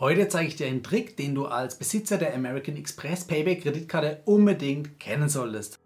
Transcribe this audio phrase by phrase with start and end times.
[0.00, 4.22] Heute zeige ich dir einen Trick, den du als Besitzer der American Express Payback Kreditkarte
[4.24, 5.78] unbedingt kennen solltest.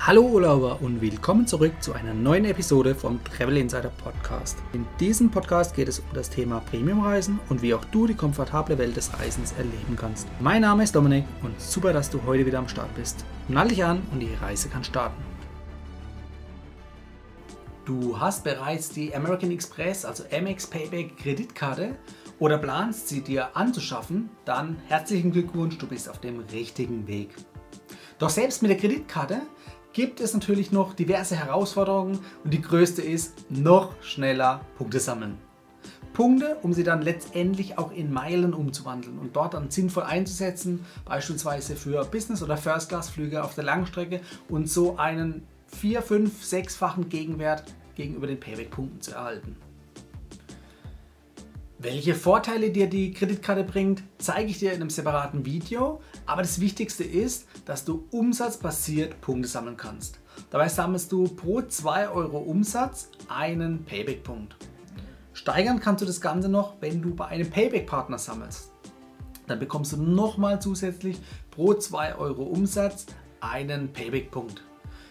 [0.00, 4.56] Hallo Urlauber und willkommen zurück zu einer neuen Episode vom Travel Insider Podcast.
[4.72, 8.78] In diesem Podcast geht es um das Thema Premiumreisen und wie auch du die komfortable
[8.78, 10.28] Welt des Reisens erleben kannst.
[10.40, 13.24] Mein Name ist Dominik und super, dass du heute wieder am Start bist.
[13.48, 15.37] Nall dich an und die Reise kann starten.
[17.88, 21.96] Du hast bereits die American Express, also Amex Payback Kreditkarte
[22.38, 27.30] oder planst sie dir anzuschaffen, dann herzlichen Glückwunsch, du bist auf dem richtigen Weg.
[28.18, 29.40] Doch selbst mit der Kreditkarte
[29.94, 35.38] gibt es natürlich noch diverse Herausforderungen und die größte ist, noch schneller Punkte sammeln.
[36.12, 41.74] Punkte, um sie dann letztendlich auch in Meilen umzuwandeln und dort dann sinnvoll einzusetzen, beispielsweise
[41.74, 48.26] für Business- oder First-Class-Flüge auf der Langstrecke und so einen vier, fünf, sechsfachen Gegenwert gegenüber
[48.26, 49.56] den Payback-Punkten zu erhalten.
[51.80, 56.00] Welche Vorteile dir die Kreditkarte bringt, zeige ich dir in einem separaten Video.
[56.26, 60.18] Aber das Wichtigste ist, dass du umsatzbasiert Punkte sammeln kannst.
[60.50, 64.56] Dabei sammelst du pro 2 Euro Umsatz einen Payback-Punkt.
[65.32, 68.72] Steigern kannst du das Ganze noch, wenn du bei einem Payback-Partner sammelst.
[69.46, 71.18] Dann bekommst du nochmal zusätzlich
[71.52, 73.06] pro 2 Euro Umsatz
[73.40, 74.64] einen Payback-Punkt.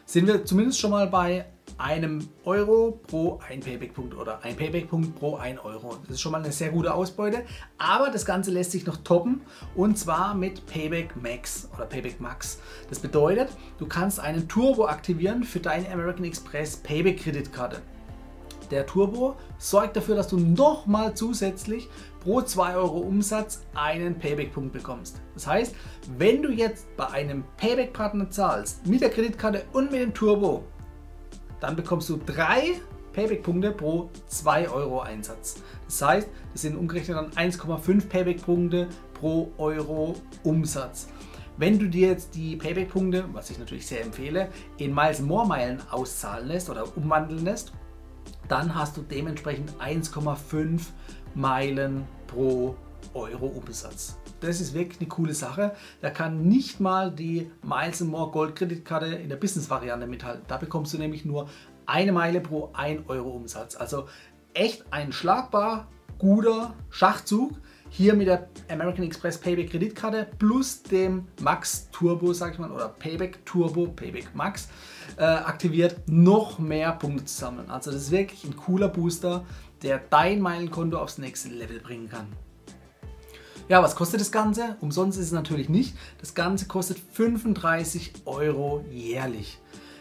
[0.10, 5.36] Sind wir zumindest schon mal bei einem Euro pro ein Payback-Punkt oder ein Payback-Punkt pro
[5.36, 5.98] ein Euro.
[6.04, 7.44] Das ist schon mal eine sehr gute Ausbeute,
[7.78, 9.42] aber das Ganze lässt sich noch toppen
[9.76, 12.60] und zwar mit Payback Max oder Payback Max.
[12.88, 17.82] Das bedeutet, du kannst einen Turbo aktivieren für deine American Express Payback-Kreditkarte.
[18.72, 25.22] Der Turbo sorgt dafür, dass du nochmal zusätzlich pro 2 Euro Umsatz einen Payback-Punkt bekommst.
[25.34, 25.76] Das heißt,
[26.18, 30.64] wenn du jetzt bei einem Payback-Partner zahlst, mit der Kreditkarte und mit dem Turbo,
[31.60, 32.74] dann bekommst du drei
[33.14, 35.62] Payback-Punkte pro 2 Euro Einsatz.
[35.86, 41.08] Das heißt, das sind umgerechnet dann 1,5 Payback-Punkte pro Euro Umsatz.
[41.60, 45.82] Wenn du dir jetzt die Payback-Punkte, was ich natürlich sehr empfehle, in Miles More Meilen
[45.90, 47.72] auszahlen lässt oder umwandeln lässt,
[48.48, 50.82] dann hast du dementsprechend 1,5
[51.36, 52.76] Meilen pro
[53.14, 54.18] Euro Umsatz.
[54.40, 55.76] Das ist wirklich eine coole Sache.
[56.02, 60.44] Da kann nicht mal die Miles More Gold Kreditkarte in der Business-Variante mithalten.
[60.48, 61.50] Da bekommst du nämlich nur
[61.86, 63.76] eine Meile pro 1 Euro Umsatz.
[63.76, 64.08] Also
[64.54, 65.88] echt ein schlagbar
[66.20, 67.54] guter Schachzug.
[67.90, 72.90] Hier mit der American Express Payback Kreditkarte plus dem Max Turbo, sag ich mal, oder
[72.90, 74.68] Payback Turbo, Payback Max,
[75.18, 77.70] äh, aktiviert, noch mehr Punkte zu sammeln.
[77.70, 79.46] Also das ist wirklich ein cooler Booster,
[79.82, 82.28] der dein Meilenkonto aufs nächste Level bringen kann.
[83.70, 84.78] Ja, was kostet das Ganze?
[84.80, 85.96] Umsonst ist es natürlich nicht.
[86.20, 89.60] Das Ganze kostet 35 Euro jährlich.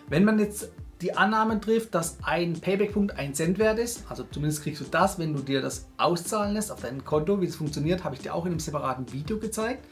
[0.09, 0.71] Wenn man jetzt
[1.03, 5.19] die Annahme trifft, dass ein Payback-Punkt 1 Cent wert ist, also zumindest kriegst du das,
[5.19, 8.35] wenn du dir das auszahlen lässt auf dein Konto, wie es funktioniert, habe ich dir
[8.35, 9.85] auch in einem separaten Video gezeigt.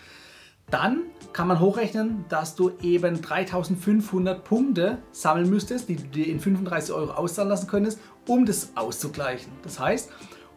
[0.70, 1.02] Dann
[1.34, 6.94] kann man hochrechnen, dass du eben 3500 Punkte sammeln müsstest, die du dir in 35
[6.94, 9.52] Euro auszahlen lassen könntest, um das auszugleichen.
[9.62, 10.10] Das heißt,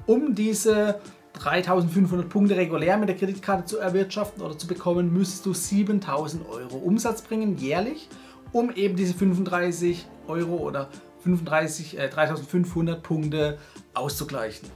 [0.06, 1.02] um diese
[1.34, 6.78] 3500 Punkte regulär mit der Kreditkarte zu erwirtschaften oder zu bekommen, müsstest du 7000 Euro
[6.78, 8.08] Umsatz bringen jährlich,
[8.52, 10.90] um eben diese 35 Euro oder
[11.24, 13.58] 35, äh, 3500 Punkte
[13.94, 14.70] auszugleichen.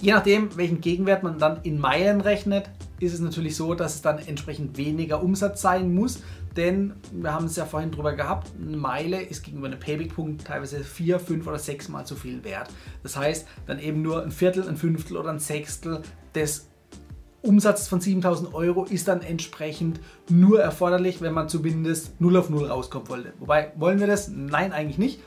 [0.00, 2.70] Je nachdem, welchen Gegenwert man dann in Meilen rechnet,
[3.00, 6.22] ist es natürlich so, dass es dann entsprechend weniger Umsatz sein muss,
[6.56, 10.82] denn wir haben es ja vorhin drüber gehabt, eine Meile ist gegenüber einem Payback-Punkt teilweise
[10.82, 12.70] vier, fünf oder sechs Mal so viel wert.
[13.02, 16.02] Das heißt, dann eben nur ein Viertel, ein Fünftel oder ein Sechstel
[16.34, 16.69] des
[17.42, 22.66] Umsatzes von 7000 Euro ist dann entsprechend nur erforderlich, wenn man zumindest 0 auf 0
[22.66, 23.32] rauskommen wollte.
[23.38, 24.28] Wobei, wollen wir das?
[24.28, 25.20] Nein, eigentlich nicht.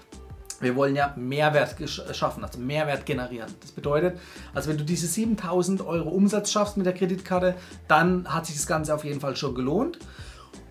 [0.60, 1.76] Wir wollen ja Mehrwert
[2.16, 3.52] schaffen, also Mehrwert generieren.
[3.60, 4.18] Das bedeutet,
[4.54, 7.56] also wenn du diese 7000 Euro Umsatz schaffst mit der Kreditkarte,
[7.88, 10.00] dann hat sich das Ganze auf jeden Fall schon gelohnt.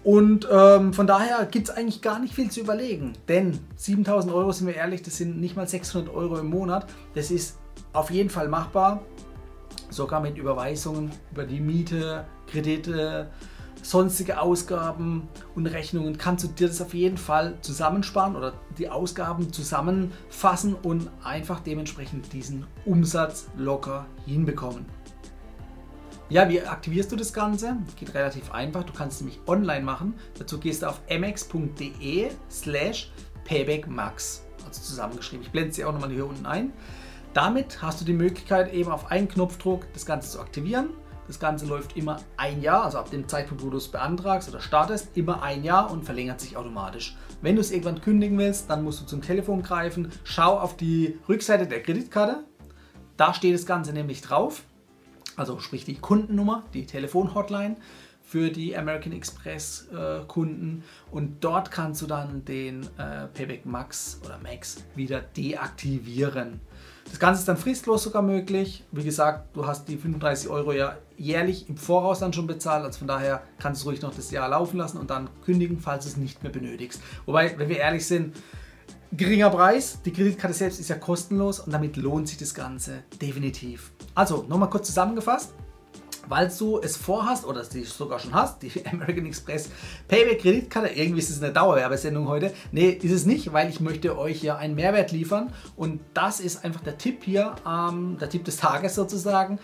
[0.05, 3.13] Und ähm, von daher gibt es eigentlich gar nicht viel zu überlegen.
[3.29, 6.87] Denn 7000 Euro, sind wir ehrlich, das sind nicht mal 600 Euro im Monat.
[7.15, 7.59] Das ist
[7.93, 9.03] auf jeden Fall machbar.
[9.93, 13.31] Sogar mit Überweisungen über die Miete, Kredite,
[13.83, 19.53] sonstige Ausgaben und Rechnungen kannst du dir das auf jeden Fall zusammensparen oder die Ausgaben
[19.53, 24.87] zusammenfassen und einfach dementsprechend diesen Umsatz locker hinbekommen.
[26.31, 27.77] Ja, wie aktivierst du das Ganze?
[27.97, 28.85] Geht relativ einfach.
[28.85, 30.15] Du kannst es nämlich online machen.
[30.39, 33.13] Dazu gehst du auf mx.de slash
[33.45, 34.47] paybackmax.
[34.67, 35.45] Also zusammengeschrieben.
[35.45, 36.73] Ich blende sie auch nochmal hier unten ein.
[37.35, 40.91] Damit hast du die Möglichkeit, eben auf einen Knopfdruck das Ganze zu aktivieren.
[41.27, 44.61] Das Ganze läuft immer ein Jahr, also ab dem Zeitpunkt, wo du es beantragst oder
[44.61, 47.17] startest, immer ein Jahr und verlängert sich automatisch.
[47.41, 51.19] Wenn du es irgendwann kündigen willst, dann musst du zum Telefon greifen, schau auf die
[51.27, 52.45] Rückseite der Kreditkarte
[53.17, 54.65] Da steht das Ganze nämlich drauf,
[55.35, 57.77] also sprich die Kundennummer, die Telefonhotline
[58.33, 64.23] für die American Express äh, Kunden und dort kannst du dann den äh, Payback Max
[64.25, 66.59] oder Max wieder deaktivieren.
[67.11, 68.85] Das Ganze ist dann fristlos sogar möglich.
[68.91, 73.01] Wie gesagt, du hast die 35 Euro ja jährlich im Voraus dann schon bezahlt, also
[73.01, 76.11] von daher kannst du ruhig noch das Jahr laufen lassen und dann kündigen, falls du
[76.13, 77.03] es nicht mehr benötigst.
[77.27, 78.35] Wobei, wenn wir ehrlich sind,
[79.13, 83.93] geringer Preis, die Kreditkarte selbst ist ja kostenlos und damit lohnt sich das Ganze definitiv.
[84.15, 85.53] Also, nochmal kurz zusammengefasst
[86.29, 89.71] weil du es vorhast oder die sogar schon hast, die American Express
[90.09, 90.89] Payback Kreditkarte.
[90.89, 92.53] Irgendwie ist es eine Dauerwerbesendung heute.
[92.71, 96.65] Nee, ist es nicht, weil ich möchte euch hier einen Mehrwert liefern und das ist
[96.65, 99.59] einfach der Tipp hier, ähm, der Tipp des Tages sozusagen.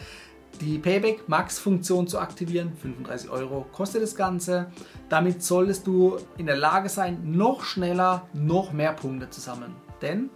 [0.60, 4.66] Die Payback Max Funktion zu aktivieren, 35 Euro kostet das Ganze.
[5.08, 9.76] Damit solltest du in der Lage sein, noch schneller, noch mehr Punkte zu sammeln.
[10.02, 10.30] Denn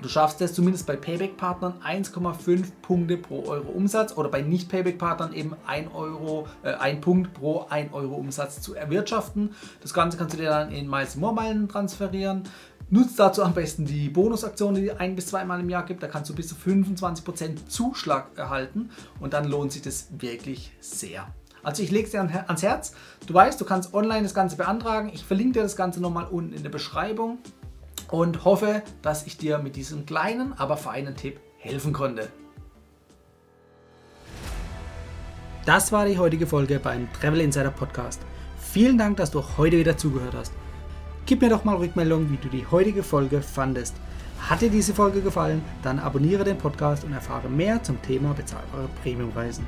[0.00, 5.56] Du schaffst es zumindest bei Payback-Partnern 1,5 Punkte pro Euro Umsatz oder bei Nicht-Payback-Partnern eben
[5.66, 9.56] 1, Euro, äh, 1 Punkt pro 1 Euro Umsatz zu erwirtschaften.
[9.80, 12.44] Das Ganze kannst du dir dann in Miles More Meilen transferieren.
[12.90, 16.00] Nutzt dazu am besten die Bonusaktion, die ein bis zweimal im Jahr gibt.
[16.00, 21.26] Da kannst du bis zu 25% Zuschlag erhalten und dann lohnt sich das wirklich sehr.
[21.64, 22.94] Also ich lege es dir ans Herz.
[23.26, 25.10] Du weißt, du kannst online das Ganze beantragen.
[25.12, 27.38] Ich verlinke dir das Ganze nochmal unten in der Beschreibung
[28.08, 32.28] und hoffe, dass ich dir mit diesem kleinen, aber feinen Tipp helfen konnte.
[35.66, 38.22] Das war die heutige Folge beim Travel Insider Podcast.
[38.58, 40.52] Vielen Dank, dass du heute wieder zugehört hast.
[41.26, 43.94] Gib mir doch mal Rückmeldung, wie du die heutige Folge fandest.
[44.40, 48.88] Hat dir diese Folge gefallen, dann abonniere den Podcast und erfahre mehr zum Thema bezahlbare
[49.02, 49.66] Premiumreisen.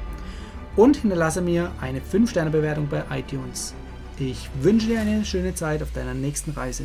[0.77, 3.75] Und hinterlasse mir eine 5-Sterne-Bewertung bei iTunes.
[4.19, 6.85] Ich wünsche dir eine schöne Zeit auf deiner nächsten Reise.